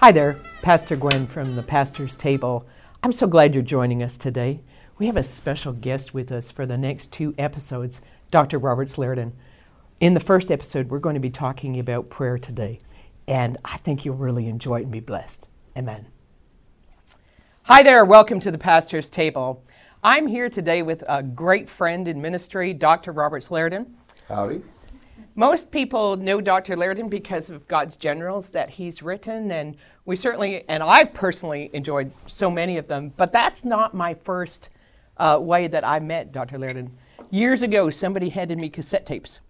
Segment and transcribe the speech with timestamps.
[0.00, 2.66] Hi there, Pastor Gwen from the Pastor's Table.
[3.02, 4.60] I'm so glad you're joining us today.
[4.98, 8.58] We have a special guest with us for the next two episodes, Dr.
[8.58, 9.32] Roberts Liardon.
[9.98, 12.78] In the first episode, we're going to be talking about prayer today,
[13.26, 15.48] and I think you'll really enjoy it and be blessed.
[15.78, 16.08] Amen.
[17.62, 19.64] Hi there, welcome to the Pastor's Table.
[20.04, 23.12] I'm here today with a great friend in ministry, Dr.
[23.12, 23.86] Roberts Liardon.
[24.28, 24.62] Howdy.
[25.38, 26.76] Most people know Dr.
[26.76, 32.10] Liardon because of God's Generals that he's written, and we certainly, and I've personally enjoyed
[32.26, 34.70] so many of them, but that's not my first
[35.18, 36.56] uh, way that I met Dr.
[36.56, 36.88] Liardon.
[37.28, 39.40] Years ago, somebody handed me cassette tapes,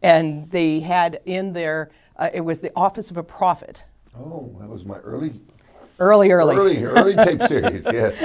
[0.00, 3.84] and they had in there, uh, it was the Office of a Prophet.
[4.18, 5.34] Oh, that was my early,
[5.98, 6.56] Early, early.
[6.56, 7.86] early, early tape series.
[7.86, 8.24] Yes,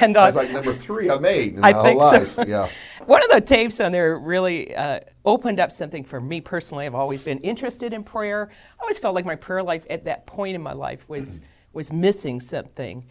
[0.00, 2.44] and uh, that's like number three I made in I my think whole so.
[2.44, 2.68] Yeah.
[3.06, 6.86] One of the tapes on there really uh, opened up something for me personally.
[6.86, 8.50] I've always been interested in prayer.
[8.50, 11.38] I always felt like my prayer life at that point in my life was
[11.72, 13.06] was missing something.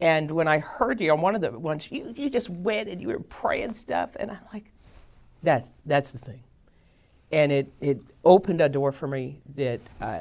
[0.00, 3.00] And when I heard you on one of the ones, you, you just went and
[3.00, 4.70] you were praying stuff, and I'm like,
[5.42, 6.42] that that's the thing.
[7.32, 10.20] And it it opened a door for me that uh,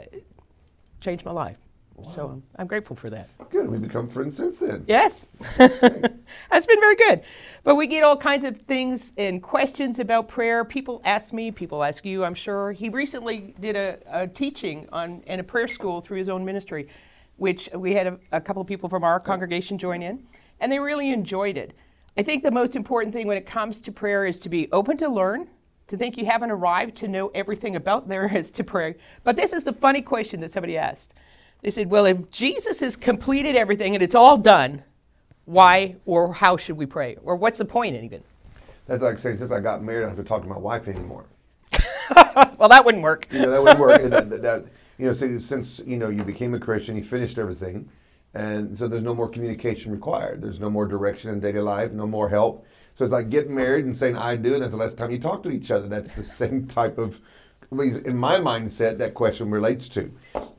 [1.02, 1.58] changed my life.
[2.03, 3.30] So I'm, grateful for that.
[3.50, 3.70] Good.
[3.70, 4.86] We've become friends since then.
[4.88, 5.26] Yes,
[5.58, 7.22] that's been very good.
[7.64, 10.64] But we get all kinds of things and questions about prayer.
[10.64, 12.72] People ask me, people ask you, I'm sure.
[12.72, 16.88] He recently did a, a teaching on in a prayer school through his own ministry,
[17.38, 20.23] which we had a, a couple of people from our congregation join in,
[20.59, 21.73] and they really enjoyed it.
[22.16, 24.98] I think the most important thing when it comes to prayer is to be open
[24.98, 25.50] to learn,
[25.88, 28.95] to think you haven't arrived to know everything about there is to pray.
[29.23, 31.14] But this is the funny question that somebody asked.
[31.61, 34.83] They said, Well, if Jesus has completed everything and it's all done,
[35.45, 37.17] why or how should we pray?
[37.23, 38.23] Or what's the point, even?
[38.86, 40.88] That's like saying since I got married, I don't have to talk to my wife
[40.88, 41.25] anymore.
[42.57, 43.28] well, that wouldn't work.
[43.31, 44.01] You know that wouldn't work.
[44.03, 44.66] That, that, that-
[45.00, 47.88] you know, since, since you know you became a Christian, you finished everything,
[48.34, 50.41] and so there's no more communication required.
[50.41, 52.66] There's no more direction in daily life, no more help.
[52.95, 55.19] So it's like getting married and saying "I do," and that's the last time you
[55.19, 55.88] talk to each other.
[55.88, 57.22] That's the same type of,
[57.72, 60.11] at least in my mindset, that question relates to.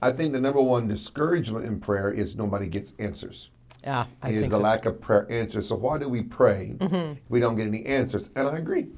[0.03, 3.51] I think the number one discouragement in prayer is nobody gets answers.
[3.83, 4.63] Yeah, I It is the so.
[4.63, 5.69] lack of prayer answers.
[5.69, 7.19] So why do we pray if mm-hmm.
[7.29, 8.29] we don't get any answers?
[8.37, 8.89] And I agree.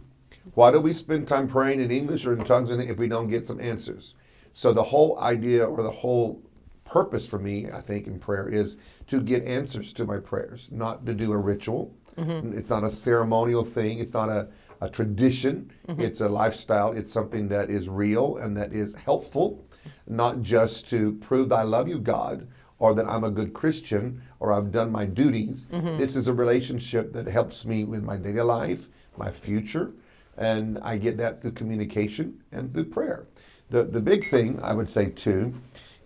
[0.55, 3.47] Why do we spend time praying in English or in tongues if we don't get
[3.47, 4.15] some answers?
[4.53, 6.43] So the whole idea or the whole
[6.85, 8.77] purpose for me, I think, in prayer is
[9.09, 11.95] to get answers to my prayers, not to do a ritual.
[12.19, 12.59] Mm-hmm.
[12.59, 13.99] It's not a ceremonial thing.
[13.99, 14.49] It's not a,
[14.81, 15.71] a tradition.
[15.89, 16.01] Mm-hmm.
[16.01, 16.93] It's a lifestyle.
[16.93, 19.65] It's something that is real and that is helpful,
[20.07, 22.47] not just to prove I love you, God,
[22.79, 25.67] or that I'm a good Christian or I've done my duties.
[25.73, 25.99] Mm-hmm.
[25.99, 29.93] This is a relationship that helps me with my daily life, my future,
[30.39, 33.27] and I get that through communication and through prayer.
[33.69, 35.55] The, the big thing I would say too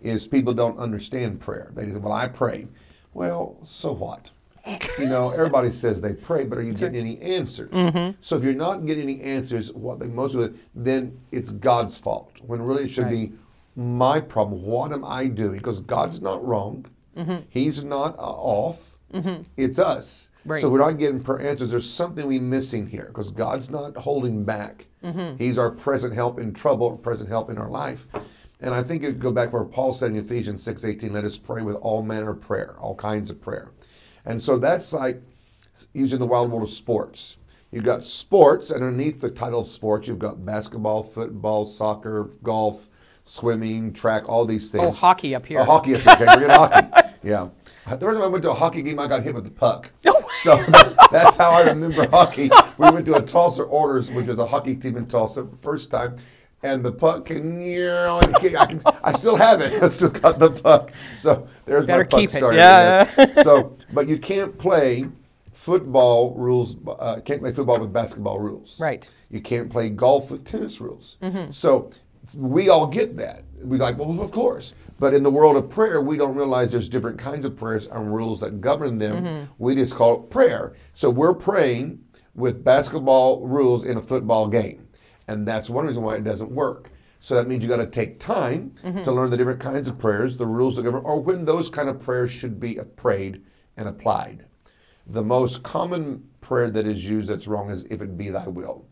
[0.03, 1.71] is people don't understand prayer.
[1.73, 2.67] They say, Well, I pray.
[3.13, 4.29] Well, so what?
[4.99, 7.71] You know, everybody says they pray, but are you getting any answers?
[7.71, 8.17] Mm-hmm.
[8.21, 11.97] So if you're not getting any answers, what they most of it, then it's God's
[11.97, 12.33] fault.
[12.41, 13.33] When really it should be
[13.75, 14.63] my problem.
[14.63, 15.57] What am I doing?
[15.57, 16.85] Because God's not wrong.
[17.15, 17.45] Mm-hmm.
[17.49, 18.79] He's not uh, off.
[19.13, 19.43] Mm-hmm.
[19.57, 20.29] It's us.
[20.45, 20.61] Right.
[20.61, 21.71] So we're not getting per answers.
[21.71, 24.85] There's something we missing here because God's not holding back.
[25.37, 28.07] He's our present help in trouble, present help in our life.
[28.61, 31.37] And I think it would go back where Paul said in Ephesians 6:18, let us
[31.37, 33.69] pray with all manner of prayer, all kinds of prayer.
[34.25, 35.21] And so that's like
[35.93, 37.37] using the wild world of sports.
[37.71, 42.87] You've got sports, and underneath the title sports, you've got basketball, football, soccer, golf,
[43.25, 44.83] swimming, track, all these oh, things.
[44.85, 45.59] Oh, hockey up here.
[45.59, 47.01] Oh, hockey, okay, forget hockey.
[47.25, 47.49] Yeah.
[47.89, 49.91] The first time I went to a hockey game, I got hit with the puck.
[50.43, 50.57] So
[51.11, 52.51] that's how I remember hockey.
[52.77, 56.17] We went to a Tulsa Oilers, which is a hockey team in Tulsa, first time,
[56.65, 57.61] and the puck came.
[57.61, 59.81] You know, I, can, I still have it.
[59.83, 60.91] I still got the puck.
[61.15, 62.37] So there's Better my puck keep it.
[62.37, 62.57] story.
[62.57, 65.05] Yeah, so, but you can't play
[65.53, 66.75] football rules.
[66.87, 68.79] Uh, can't play football with basketball rules.
[68.79, 69.07] Right.
[69.29, 71.17] You can't play golf with tennis rules.
[71.51, 71.91] So
[72.35, 73.43] we all get that.
[73.61, 74.73] We like, well, of course.
[74.97, 78.15] But in the world of prayer, we don't realize there's different kinds of prayers and
[78.15, 79.49] rules that govern them.
[79.57, 80.73] We just call it prayer.
[80.95, 81.99] So we're praying
[82.33, 84.84] with basketball rules in a football game.
[85.27, 86.91] And that's one reason why it doesn't work.
[87.21, 90.37] So that means you got to take time to learn the different kinds of prayers,
[90.37, 93.41] the rules of government, or when those kind of prayers should be prayed
[93.77, 94.45] and applied.
[95.07, 98.85] The most common prayer that is used that's wrong is if it be thy will.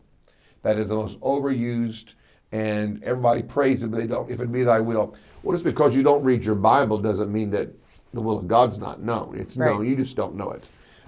[0.62, 2.14] That is the most overused,
[2.50, 4.28] and everybody prays it, but they don't.
[4.30, 5.14] If it be thy will,
[5.44, 7.68] well, just because you don't read your Bible doesn't mean that
[8.12, 9.36] the will of God's not known.
[9.36, 9.70] It's Right.
[9.72, 9.86] known.
[9.86, 10.64] You just don't know it.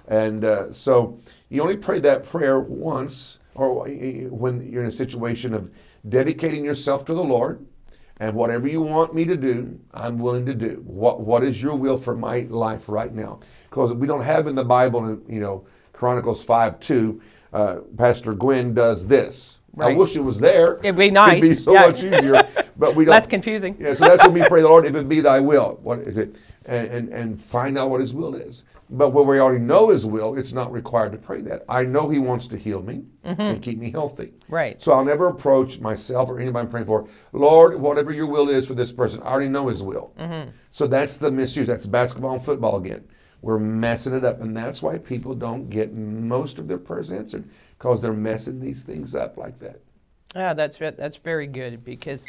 [0.07, 1.19] And uh, so
[1.49, 3.87] you only pray that prayer once, or
[4.29, 5.71] when you're in a situation of
[6.07, 7.65] dedicating yourself to the Lord,
[8.19, 10.81] And whatever you want me to do, I'm willing to do.
[10.85, 13.41] What What is your will for my life right now?
[13.69, 17.21] Because we don't have in the Bible, you know, Chronicles 5 2,
[17.53, 19.59] uh, Pastor Gwen does this.
[19.79, 20.79] I wish it was there.
[20.79, 21.87] It'd be nice, It'd be so yeah.
[21.87, 22.41] much easier.
[22.77, 23.11] But we don't.
[23.11, 23.77] Less confusing.
[23.79, 25.79] Yeah, so that's what we pray, the Lord, if it be thy will.
[25.83, 26.35] What is it?
[26.65, 28.63] And, and, and find out what his will is.
[28.89, 31.65] But when we already know his will, it's not required to pray that.
[31.67, 34.27] I know he wants to heal me and keep me healthy.
[34.27, 34.53] Mm-hmm.
[34.53, 34.81] Right.
[34.81, 38.65] So I'll never approach myself or anybody I'm praying for, Lord, whatever your will is
[38.65, 40.13] for this person, I already know his will.
[40.17, 40.51] Mm-hmm.
[40.71, 41.67] So that's the misuse.
[41.67, 43.05] That's basketball and football again.
[43.41, 44.41] We're messing it up.
[44.41, 48.83] And that's why people don't get most of their prayers answered because they're messing these
[48.83, 49.81] things up like that.
[50.33, 52.25] Yeah, that's that's very good because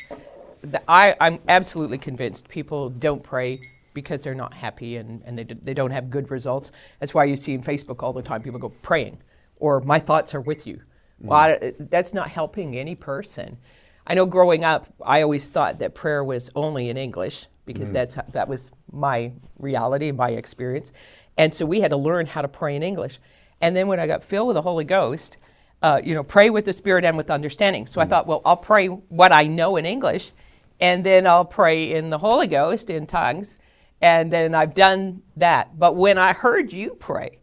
[0.62, 3.60] the, I I'm absolutely convinced people don't pray
[4.00, 6.70] because they're not happy and, and they, d- they don't have good results.
[7.00, 9.18] That's why you see in Facebook all the time people go praying
[9.56, 10.76] or my thoughts are with you.
[10.76, 11.28] Mm-hmm.
[11.28, 13.58] Well, I, that's not helping any person.
[14.06, 17.94] I know growing up, I always thought that prayer was only in English because mm-hmm.
[17.94, 20.92] that's how, that was my reality, my experience,
[21.36, 23.18] and so we had to learn how to pray in English.
[23.60, 25.36] And then when I got filled with the Holy Ghost,
[25.82, 27.86] uh, you know, pray with the Spirit and with understanding.
[27.86, 28.10] So I mm-hmm.
[28.10, 30.32] thought, well, I'll pray what I know in English,
[30.80, 33.58] and then I'll pray in the Holy Ghost in tongues,
[34.00, 35.78] and then I've done that.
[35.78, 37.38] But when I heard you pray,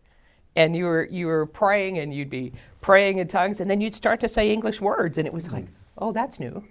[0.56, 3.94] and you were you were praying, and you'd be praying in tongues, and then you'd
[3.94, 5.68] start to say English words, and it was like,
[5.98, 6.64] oh, that's new.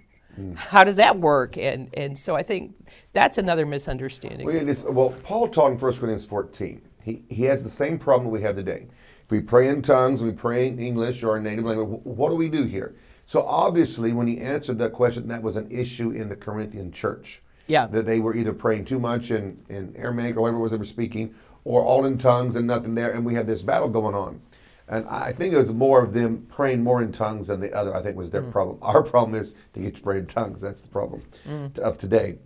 [0.55, 1.57] How does that work?
[1.57, 2.75] And and so I think
[3.13, 4.45] that's another misunderstanding.
[4.45, 6.81] Well, well, Paul taught in 1 Corinthians 14.
[7.03, 8.87] He, he has the same problem we have today.
[9.23, 12.35] If we pray in tongues, we pray in English or our native language, what do
[12.35, 12.95] we do here?
[13.27, 17.41] So obviously, when he answered that question, that was an issue in the Corinthian church.
[17.67, 17.87] Yeah.
[17.87, 20.85] That they were either praying too much in, in Aramaic or whatever was they were
[20.85, 21.33] speaking,
[21.63, 24.41] or all in tongues and nothing there, and we had this battle going on.
[24.87, 27.95] And I think it was more of them praying more in tongues than the other,
[27.95, 28.51] I think was their mm.
[28.51, 28.77] problem.
[28.81, 30.61] Our problem is to get to pray in tongues.
[30.61, 32.37] That's the problem t- of today.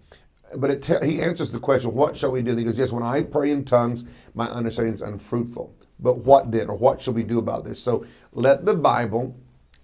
[0.56, 2.51] But it te- he answers the question, what shall we do?
[2.51, 5.75] And he goes, yes, when I pray in tongues, my understanding is unfruitful.
[6.00, 7.83] But what then, or what shall we do about this?
[7.83, 9.36] So let the Bible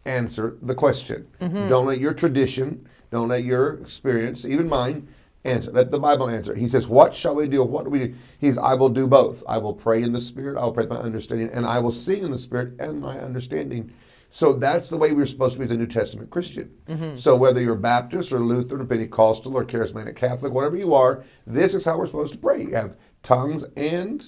[0.06, 1.28] answer the question.
[1.42, 1.68] Mm-hmm.
[1.70, 5.08] Don't let your tradition, don't let your experience, even mine,
[5.46, 5.72] answer.
[5.72, 6.56] Let the Bible answer.
[6.56, 7.64] He says, What shall we do?
[7.64, 8.16] What do we do?
[8.40, 9.44] He's, I will do both.
[9.48, 11.92] I will pray in the Spirit, I will pray with my understanding, and I will
[11.92, 13.94] sing in the Spirit and my understanding.
[14.32, 16.72] So that's the way we're supposed to be the New Testament Christian.
[17.18, 21.74] So whether you're Baptist or Lutheran or Pentecostal or Charismatic Catholic, whatever you are, this
[21.74, 22.64] is how we're supposed to pray.
[22.64, 24.28] You have tongues and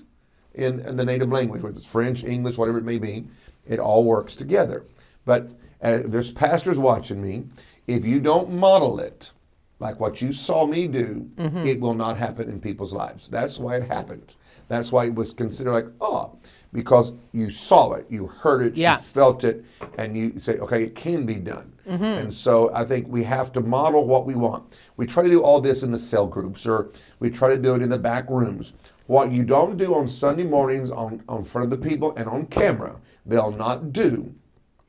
[0.53, 3.27] in, in the native language, whether it's French, English, whatever it may be,
[3.67, 4.85] it all works together.
[5.25, 7.45] But uh, there's pastors watching me.
[7.85, 9.31] If you don't model it,
[9.79, 11.65] like what you saw me do, mm-hmm.
[11.65, 13.27] it will not happen in people's lives.
[13.29, 14.33] That's why it happened.
[14.67, 16.37] That's why it was considered like, oh,
[16.73, 18.97] because you saw it, you heard it, Yeah.
[18.97, 19.63] you felt it,
[19.97, 21.71] and you say, okay, it can be done.
[21.87, 22.03] Mm-hmm.
[22.03, 24.73] And so I think we have to model what we want.
[24.97, 26.89] We try to do all this in the cell groups, or
[27.19, 28.73] we try to do it in the back rooms.
[29.05, 32.47] What you don't do on Sunday mornings on, on front of the people and on
[32.47, 34.33] camera, they'll not do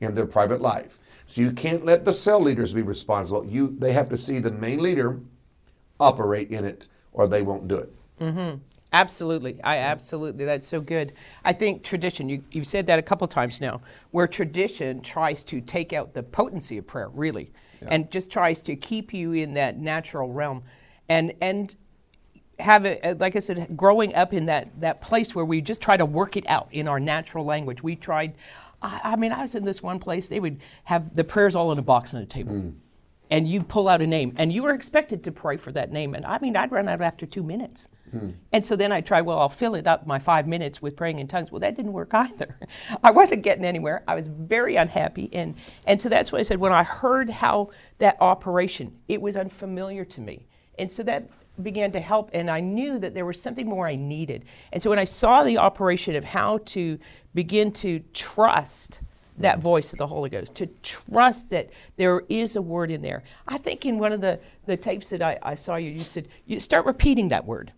[0.01, 0.99] in their private life.
[1.31, 3.45] So you can't let the cell leaders be responsible.
[3.45, 5.19] You they have to see the main leader
[5.99, 7.93] operate in it, or they won't do it.
[8.19, 8.57] Mm-hmm.
[8.91, 9.61] Absolutely.
[9.63, 10.45] I absolutely.
[10.45, 11.13] That's so good.
[11.45, 15.61] I think tradition, you, you've said that a couple times now, where tradition tries to
[15.61, 17.51] take out the potency of prayer, really,
[17.87, 20.63] and just tries to keep you in that natural realm.
[21.07, 21.75] And, and
[22.59, 25.81] have it, uh, like I said, growing up in that, that place where we just
[25.81, 27.81] try to work it out in our natural language.
[27.81, 28.33] We tried,
[28.81, 31.71] I, I mean, I was in this one place, they would have the prayers all
[31.71, 32.53] in a box on a table.
[32.53, 32.75] Mm.
[33.31, 36.15] And you pull out a name, and you were expected to pray for that name.
[36.15, 37.87] And I mean, I'd run out after two minutes.
[38.09, 38.31] Hmm.
[38.51, 41.19] And so then I tried, well, I'll fill it up my five minutes with praying
[41.19, 41.51] in tongues.
[41.51, 42.57] Well, that didn't work either.
[43.03, 44.03] I wasn't getting anywhere.
[44.07, 45.29] I was very unhappy.
[45.31, 45.55] And,
[45.85, 46.59] and so that's what I said.
[46.59, 47.69] When I heard how
[47.99, 50.47] that operation, it was unfamiliar to me.
[50.79, 51.29] And so that
[51.61, 52.29] began to help.
[52.33, 54.45] And I knew that there was something more I needed.
[54.71, 56.99] And so when I saw the operation of how to
[57.33, 59.01] begin to trust
[59.37, 59.61] that mm.
[59.61, 63.23] voice of the Holy Ghost, to trust that there is a word in there.
[63.47, 66.27] I think in one of the, the tapes that I, I saw you, you said,
[66.45, 67.71] you start repeating that word.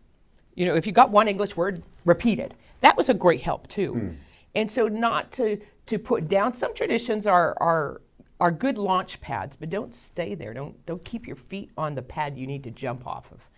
[0.55, 2.53] You know, if you got one English word, repeat it.
[2.81, 3.93] That was a great help too.
[3.93, 4.15] Mm.
[4.55, 8.01] And so not to to put down some traditions are are
[8.39, 10.53] are good launch pads, but don't stay there.
[10.53, 13.49] Don't don't keep your feet on the pad you need to jump off of.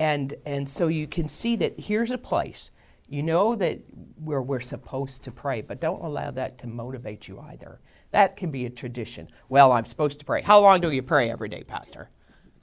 [0.00, 2.72] And and so you can see that here's a place.
[3.08, 3.80] You know that
[4.24, 7.80] where we're supposed to pray, but don't allow that to motivate you either.
[8.10, 9.28] That can be a tradition.
[9.48, 10.42] Well, I'm supposed to pray.
[10.42, 12.10] How long do you pray every day, Pastor?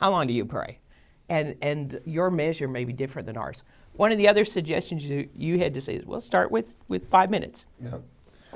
[0.01, 0.79] How long do you pray?
[1.29, 3.63] and and your measure may be different than ours.
[3.93, 7.09] One of the other suggestions you, you had to say is, well, start with with
[7.09, 7.65] five minutes.
[7.83, 7.97] Yeah.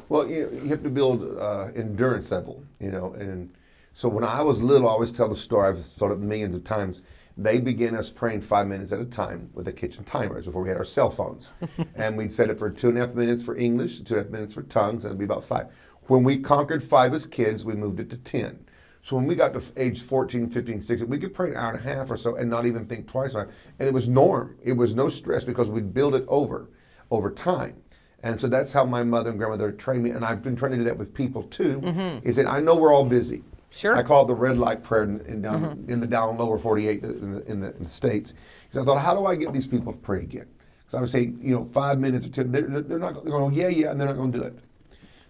[0.10, 3.50] Well, you, you have to build uh, endurance level, you know, and
[3.94, 5.70] So when I was little, I always tell the story.
[5.70, 7.02] I've told it millions of times.
[7.38, 10.70] They began us praying five minutes at a time with the kitchen timers before we
[10.70, 11.50] had our cell phones,
[11.96, 14.24] and we'd set it for two and a half minutes for English, two and a
[14.24, 15.68] half minutes for tongues, and it'd be about five.
[16.08, 18.66] When we conquered five as kids, we moved it to ten.
[19.04, 21.80] So when we got to age 14, 15, 16, we could pray an hour and
[21.80, 23.54] a half or so and not even think twice about it.
[23.80, 24.58] And it was norm.
[24.64, 26.70] It was no stress because we'd build it over,
[27.10, 27.82] over time.
[28.24, 30.12] And so that's how my mother and grandmother trained me.
[30.12, 31.82] And I've been trying to do that with people too.
[31.82, 32.28] Mm-hmm.
[32.28, 33.44] Is that I know we're all busy.
[33.72, 33.96] Sure.
[33.96, 35.90] I call it the red light prayer in, in down mm-hmm.
[35.90, 38.34] in the down lower 48 in the, in the, in the states.
[38.70, 40.48] Because I thought, how do I get these people to pray again?
[40.80, 42.52] Because I would say, you know, five minutes or ten.
[42.52, 44.60] They're, they're not they're going, yeah, yeah, and they're not going to do it.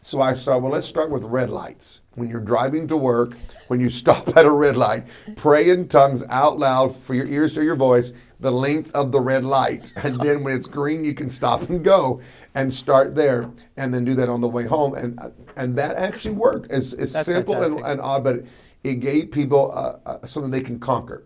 [0.03, 2.01] So I started, well, let's start with red lights.
[2.15, 5.05] When you're driving to work, when you stop at a red light,
[5.35, 9.19] pray in tongues out loud for your ears to your voice, the length of the
[9.19, 9.93] red light.
[10.03, 12.21] And then when it's green, you can stop and go
[12.55, 14.95] and start there and then do that on the way home.
[14.95, 15.19] And
[15.55, 16.71] and that actually worked.
[16.71, 17.91] It's, it's That's simple and, fantastic.
[17.91, 18.43] and odd, but
[18.83, 21.23] it gave people uh, uh, something they can conquer.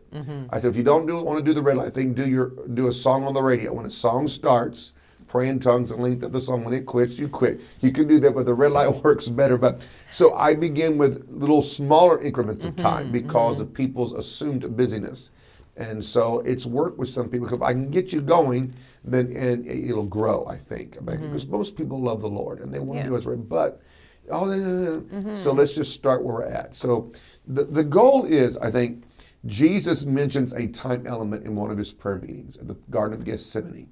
[0.50, 2.51] I said, if you don't do want to do the red light thing, do your
[2.74, 3.74] do a song on the radio.
[3.74, 4.91] When a song starts,
[5.27, 6.63] pray in tongues the length of the song.
[6.63, 7.62] When it quits, you quit.
[7.82, 9.58] You can do that, but the red light works better.
[9.58, 13.75] But so I begin with little smaller increments of mm-hmm, time because of mm-hmm.
[13.75, 15.29] people's assumed busyness.
[15.77, 17.48] And so it's worked with some people.
[17.48, 20.46] Because if I can get you going, then and it'll grow.
[20.48, 21.51] I think because mm-hmm.
[21.51, 23.03] most people love the Lord and they want Yeah.
[23.03, 23.50] to do what's right.
[23.50, 23.82] But
[24.29, 25.36] oh, no, no, no.
[25.36, 26.75] so let's just start where we're at.
[26.75, 27.12] So
[27.48, 29.03] the the goal is, I think,
[29.46, 33.25] Jesus mentions a time element in one of his prayer meetings at the Garden of
[33.25, 33.89] Gethsemane.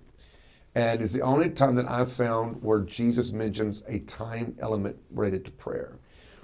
[0.75, 5.45] And it's the only time that I've found where Jesus mentions a time element related
[5.45, 5.99] to prayer.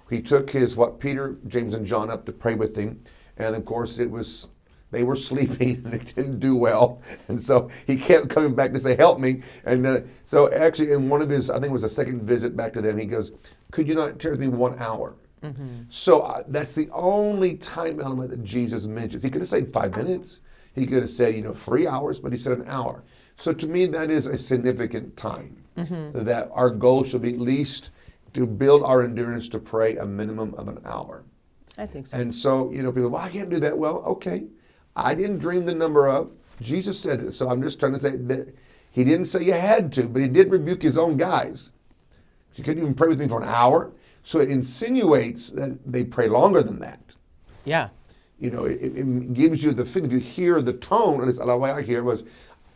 [0.10, 3.04] He took his what Peter, James, and John up to pray with him,
[3.38, 4.48] and of course it was
[4.92, 8.80] they were sleeping and they didn't do well, and so he kept coming back to
[8.80, 11.84] say, "Help me!" And uh, so actually, in one of his, I think it was
[11.84, 13.32] a second visit back to them, he goes,
[13.72, 15.16] "Could you not tarry with me one hour?"
[15.90, 19.24] So uh, that's the only time element that Jesus mentions.
[19.24, 20.40] He could have said five minutes.
[20.80, 23.04] He could have said, you know, three hours, but he said an hour.
[23.40, 25.58] So to me, that is a significant time.
[25.78, 26.24] Mm-hmm.
[26.26, 27.92] That our goal should be at least
[28.34, 31.24] to build our endurance to pray a minimum of an hour.
[31.78, 32.18] I think so.
[32.18, 33.78] And so, you know, people, well, I can't do that.
[33.78, 34.44] Well, okay.
[34.96, 36.32] I didn't dream the number up.
[36.62, 37.34] Jesus said it.
[37.34, 38.54] So I'm just trying to say that
[38.92, 41.72] he didn't say you had to, but he did rebuke his own guys.
[42.56, 43.92] You couldn't even pray with me for an hour.
[44.26, 47.00] So it insinuates that they pray longer than that.
[47.64, 47.90] yeah.
[48.40, 50.12] You know, it, it gives you the feeling.
[50.12, 52.24] You hear the tone, and it's the way I hear it was,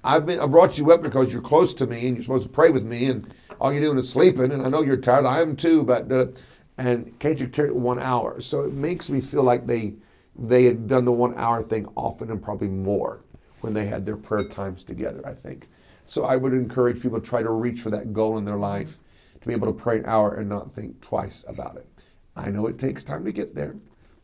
[0.04, 2.50] I've been I brought you up because you're close to me and you're supposed to
[2.50, 4.52] pray with me, and all you're doing is sleeping.
[4.52, 5.26] And I know you're tired.
[5.26, 6.28] I am too, but uh,
[6.78, 8.42] and can't you carry it one hour?
[8.42, 9.94] So it makes me feel like they
[10.36, 13.22] they had done the one hour thing often and probably more
[13.62, 15.26] when they had their prayer times together.
[15.26, 15.70] I think.
[16.06, 19.00] So I would encourage people to try to reach for that goal in their life,
[19.40, 21.88] to be able to pray an hour and not think twice about it.
[22.36, 23.76] I know it takes time to get there,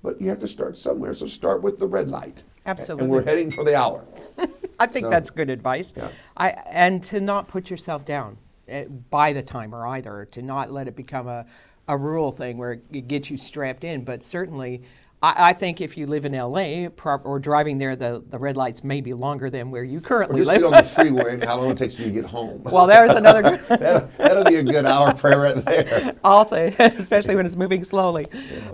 [0.03, 1.13] but you have to start somewhere.
[1.13, 2.43] So start with the red light.
[2.65, 3.05] Absolutely.
[3.05, 4.05] And we're heading for the hour.
[4.79, 5.93] I think So- that's good advice.
[5.95, 6.09] Yeah.
[6.37, 8.37] I and to not put yourself down
[8.67, 10.25] eh, by the timer either.
[10.31, 11.45] To not let it become a,
[11.87, 14.03] a rule thing where it gets you strapped in.
[14.03, 14.83] But certainly,
[15.21, 18.55] I, I think if you live in LA prop, or driving there, the, the red
[18.55, 20.63] lights may be longer than where you currently live.
[20.63, 22.63] on the freeway and how long it takes you to get home.
[22.63, 23.41] well, there's another.
[23.67, 26.15] good- that'll, that'll be a good hour prayer right there.
[26.23, 28.27] I'll say, especially when it's moving slowly.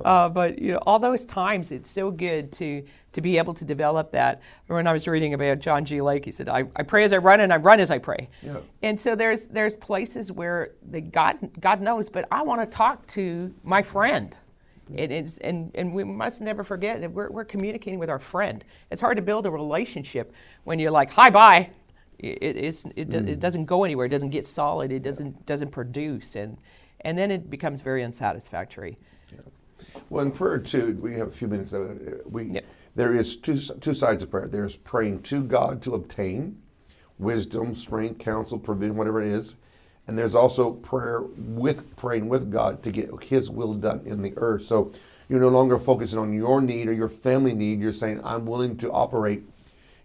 [0.03, 2.83] Uh, but you know, all those times, it's so good to
[3.13, 4.41] to be able to develop that.
[4.67, 6.01] When I was reading about John G.
[6.01, 8.29] Lake, he said, "I, I pray as I run, and I run as I pray."
[8.43, 8.57] Yeah.
[8.83, 13.07] And so there's there's places where the God God knows, but I want to talk
[13.07, 14.35] to my friend.
[14.93, 18.63] It is, and, and we must never forget that we're, we're communicating with our friend.
[18.91, 20.31] It's hard to build a relationship
[20.63, 21.71] when you're like, hi, bye.
[22.19, 24.05] It, it's, it, do- it doesn't go anywhere.
[24.05, 24.91] It doesn't get solid.
[24.91, 26.35] It doesn't, doesn't produce.
[26.35, 26.57] And,
[27.01, 28.95] and then it becomes very unsatisfactory.
[30.09, 31.73] Well, in prayer too, we have a few minutes.
[31.73, 31.95] Uh,
[32.29, 32.61] we Yeah.
[32.95, 34.47] there is two two sides of prayer.
[34.47, 36.61] There's praying to God to obtain
[37.17, 39.55] wisdom, strength, counsel, provision, whatever it is,
[40.07, 44.33] and there's also prayer with praying with God to get His will done in the
[44.37, 44.65] earth.
[44.65, 44.91] So
[45.29, 47.79] you're no longer focusing on your need or your family need.
[47.79, 49.43] You're saying, "I'm willing to operate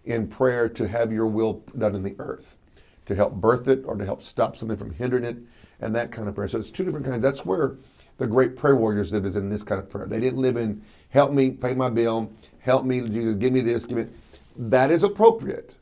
[0.05, 2.55] in prayer to have Your will done in the earth,
[3.05, 5.37] to help birth it or to help stop something from hindering it,
[5.79, 7.21] and that kind of prayer." So it's two different kinds.
[7.21, 7.75] That's where
[8.17, 10.05] the great prayer warriors live is in this kind of prayer.
[10.05, 13.85] They didn't live in help me pay my bill, help me Jesus, give me this,
[13.85, 14.07] give me.
[14.57, 15.75] That is appropriate,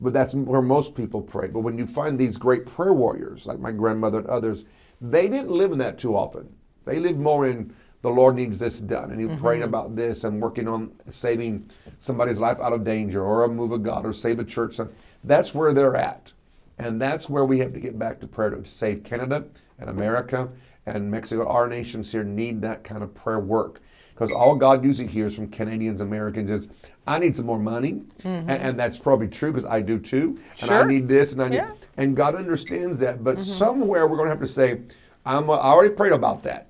[0.00, 1.48] but that's where most people pray.
[1.48, 4.64] But when you find these great prayer warriors like my grandmother and others,
[5.00, 6.54] they didn't live in that too often.
[6.84, 9.42] They lived more in the Lord needs this done, and he mm-hmm.
[9.42, 13.72] praying about this and working on saving somebody's life out of danger or a move
[13.72, 14.78] of God or save a church.
[15.24, 16.32] That's where they're at.
[16.78, 19.46] And that's where we have to get back to prayer to save Canada
[19.78, 20.50] and America
[20.84, 21.48] and Mexico.
[21.48, 23.80] Our nations here need that kind of prayer work
[24.16, 26.68] because all God usually hears from Canadians, Americans is,
[27.06, 28.04] I need some more money.
[28.20, 28.26] Mm-hmm.
[28.26, 30.40] And, and that's probably true because I do too.
[30.62, 31.72] And I need this and I need, Yeah.
[31.98, 33.22] and God understands that.
[33.22, 33.42] But mm-hmm.
[33.42, 34.80] somewhere we're going to have to say,
[35.26, 36.68] I'm, I already prayed about that.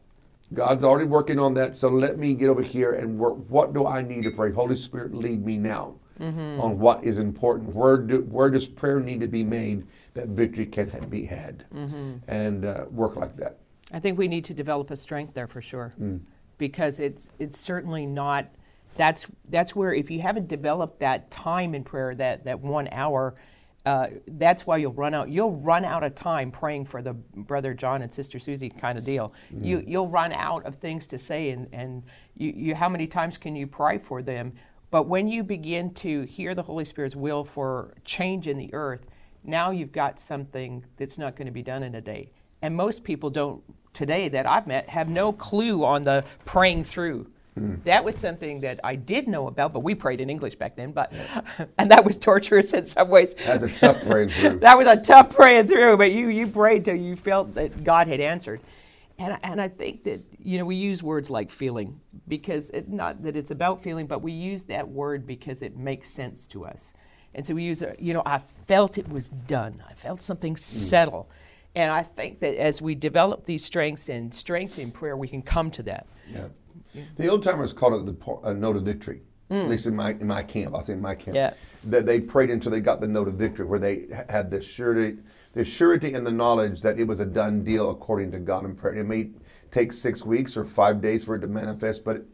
[0.53, 1.77] God's already working on that.
[1.77, 3.37] So let me get over here and work.
[3.49, 4.51] What do I need to pray?
[4.51, 6.61] Holy Spirit, lead me now mm-hmm.
[6.61, 7.75] on what is important.
[7.75, 11.65] Where, do, where does prayer need to be made that victory can ha- be had?
[12.27, 13.59] And uh, work like that.
[13.93, 16.21] I think we need to develop a strength there for sure, mm.
[16.59, 18.47] Because it's it's certainly not.
[18.97, 23.35] That's that's where if you haven't developed that time in prayer, that that one hour,
[23.85, 25.29] uh, that's why you'll run out.
[25.29, 29.05] You'll run out of time praying for the brother John and sister Susie kind of
[29.05, 29.35] deal.
[29.61, 32.03] You you'll run out of things to say, and and
[32.35, 34.55] you, you how many times can you pray for them?
[34.91, 39.05] But when you begin to hear the Holy Spirit's will for change in the earth,
[39.45, 42.31] now you've got something that's not going to be done in a day.
[42.63, 43.63] And most people don't
[43.97, 47.27] today that I've met have no clue on the praying through.
[47.55, 47.77] Hmm.
[47.85, 50.93] That was something that I did know about, but we prayed in English back then.
[50.93, 51.11] But
[51.79, 53.35] and that was torturous in some ways.
[53.35, 54.59] That's a tough praying through.
[54.61, 58.07] that was a tough praying through, but you you prayed till you felt that God
[58.07, 58.61] had answered.
[59.19, 61.99] And, and I think that you know we use words like feeling
[62.29, 66.11] because it, not that it's about feeling, but we use that word because it makes
[66.11, 66.93] sense to us.
[67.35, 69.83] And so we use it, you know I felt it was done.
[69.89, 70.59] I felt something hmm.
[70.59, 71.31] settle.
[71.77, 75.43] And I think that as we develop these strengths and strength in prayer, we can
[75.43, 76.07] come to that.
[76.33, 76.49] Yeah.
[77.19, 79.21] The old timers called it the note of victory.
[79.51, 79.69] At mm.
[79.69, 81.37] least in my in my camp, say in my camp.
[81.37, 81.53] Yeah.
[81.85, 85.19] That they prayed until they got the note of victory, where they had the surety,
[85.53, 88.75] the surety and the knowledge that it was a done deal according to God in
[88.75, 88.95] prayer.
[88.95, 89.31] It may
[89.71, 92.25] take six weeks or five days for it to manifest, but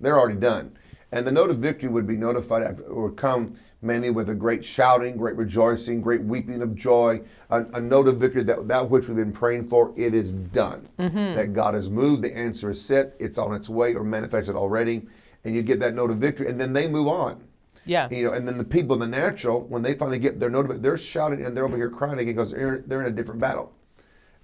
[0.00, 0.78] they're already done.
[1.10, 4.64] And the note of victory would be notified after, or come many with a great
[4.64, 7.20] shouting, great rejoicing, great weeping of joy,
[7.50, 10.88] a, a note of victory that that which we've been praying for, it is done.
[10.98, 11.34] Mm-hmm.
[11.34, 15.02] That God has moved, the answer is set, it's on its way or manifested already,
[15.44, 17.42] and you get that note of victory, and then they move on.
[17.84, 18.08] Yeah.
[18.10, 20.66] You know, and then the people in the natural, when they finally get their note
[20.66, 23.16] of it, they're shouting and they're over here crying again because they're, they're in a
[23.16, 23.72] different battle.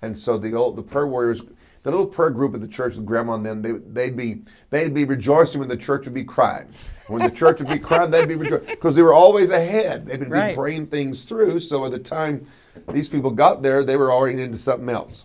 [0.02, 1.42] And so the old the prayer warriors,
[1.88, 4.92] the little prayer group at the church with grandma and them, they, they'd be they'd
[4.92, 6.68] be rejoicing when the church would be crying.
[7.06, 10.04] When the church would be crying, they'd be rejoicing because they were always ahead.
[10.06, 10.54] They'd been Right.
[10.54, 11.60] praying things through.
[11.60, 12.46] So at the time
[12.92, 15.24] these people got there, they were already into something else.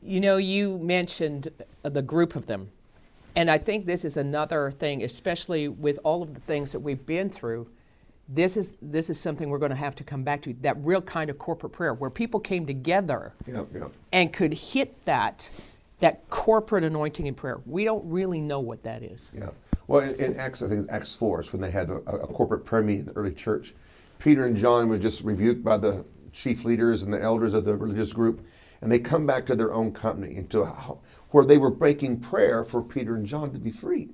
[0.00, 1.48] You know, you mentioned
[1.82, 2.70] the group of them.
[3.34, 7.04] And I think this is another thing, especially with all of the things that we've
[7.04, 7.66] been through.
[8.28, 10.54] This is this is something we're going to have to come back to.
[10.60, 13.88] That real kind of corporate prayer where people came together Yeah, yeah.
[14.12, 15.50] and could hit that
[16.02, 17.60] that corporate anointing in prayer.
[17.64, 19.30] We don't really know what that is.
[19.32, 19.50] Yeah.
[19.86, 22.26] Well, in, in Acts, I think it's Acts 4 is when they had a, a
[22.26, 23.74] corporate prayer meeting in the early church.
[24.18, 27.76] Peter and John were just rebuked by the chief leaders and the elders of the
[27.76, 28.44] religious group,
[28.80, 30.96] and they come back to their own company into a,
[31.30, 34.08] where they were breaking prayer for Peter and John to be free.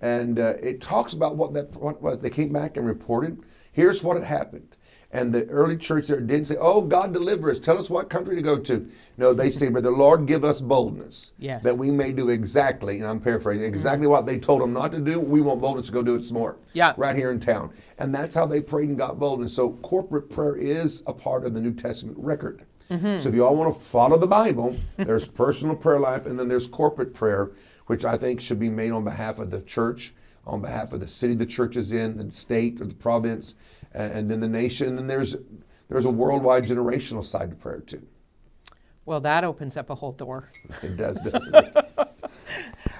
[0.00, 3.42] And uh, it talks about what that what, what they came back and reported.
[3.72, 4.76] Here's what had happened.
[5.10, 7.58] And the early church there didn't say, "Oh, God deliver us.
[7.58, 10.60] Tell us what country to go to." No, they said, "But the Lord give us
[10.60, 11.62] boldness, Yes.
[11.64, 14.12] that we may do exactly." And I'm paraphrasing exactly mm-hmm.
[14.12, 15.18] what they told them not to do.
[15.18, 16.56] We want boldness to go do it some more.
[16.74, 16.92] Yeah.
[16.98, 17.70] right here in town.
[17.98, 19.54] And that's how they prayed and got boldness.
[19.54, 22.62] So corporate prayer is a part of the New Testament record.
[22.90, 23.22] Mm-hmm.
[23.22, 26.48] So if you all want to follow the Bible, there's personal prayer life, and then
[26.48, 27.50] there's corporate prayer,
[27.86, 30.14] which I think should be made on behalf of the church,
[30.46, 33.54] on behalf of the city the church is in, the state or the province,
[33.92, 34.98] and, and then the nation.
[34.98, 35.36] And there's
[35.88, 38.02] there's a worldwide generational side to prayer too.
[39.06, 40.50] Well, that opens up a whole door.
[40.82, 41.76] It does, doesn't it?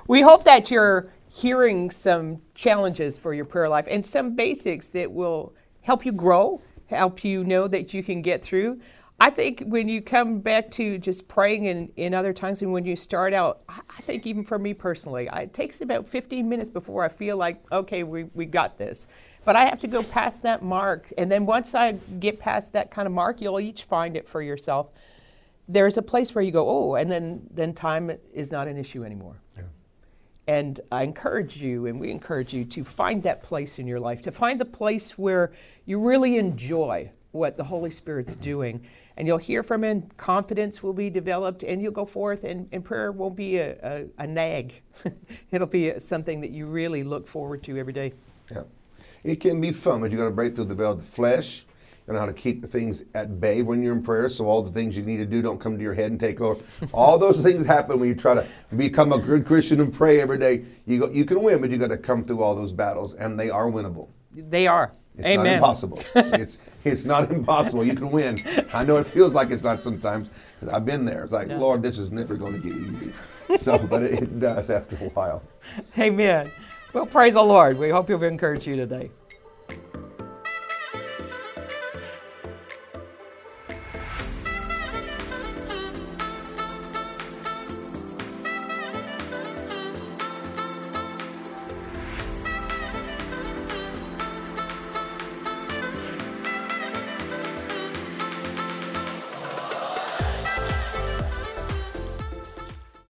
[0.08, 5.12] We hope that you're hearing some challenges for your prayer life and some basics that
[5.12, 8.80] will help you grow, help you know that you can get through.
[9.20, 12.86] I think when you come back to just praying in, in other tongues and when
[12.86, 16.48] you start out, I I think even for me personally, I, it takes about 15
[16.48, 19.06] minutes before I feel like, okay, we, we got this.
[19.48, 21.10] But I have to go past that mark.
[21.16, 24.42] And then once I get past that kind of mark, you'll each find it for
[24.42, 24.90] yourself.
[25.66, 29.04] There's a place where you go, oh, and then, then time is not an issue
[29.04, 29.40] anymore.
[30.46, 34.20] And I encourage you, and we encourage you, to find that place in your life,
[34.22, 35.52] to find the place where
[35.86, 38.84] you really enjoy what the Holy Spirit's doing.
[39.16, 42.84] And you'll hear from Him, confidence will be developed, and you'll go forth, and, and
[42.84, 44.74] prayer won't be a, a, a nag.
[45.50, 48.12] It'll be a, something that you really look forward to every day.
[48.50, 48.64] Yeah.
[49.24, 51.64] It can be fun, but you got to break through the veil of the flesh.
[52.06, 54.70] and how to keep the things at bay when you're in prayer, so all the
[54.72, 56.58] things you need to do don't come to your head and take over.
[56.94, 60.38] all those things happen when you try to become a good Christian and pray every
[60.38, 60.64] day.
[60.86, 63.38] You go, you can win, but you got to come through all those battles, and
[63.38, 64.08] they are winnable.
[64.34, 64.90] They are.
[65.18, 65.44] It's Amen.
[65.44, 66.02] not impossible.
[66.14, 67.84] it's it's not impossible.
[67.84, 68.38] You can win.
[68.72, 70.30] I know it feels like it's not sometimes.
[70.60, 71.24] 'cause I've been there.
[71.24, 73.12] It's like, Lord, this is never going to get easy.
[73.56, 75.42] So, but it, it does after a while.
[75.98, 76.50] Amen.
[76.98, 77.78] Well, praise the Lord.
[77.78, 79.08] We hope you've encouraged you today.